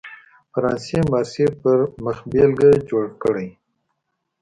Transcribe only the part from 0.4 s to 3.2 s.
فرانسې مارسي پر مخبېلګه جوړ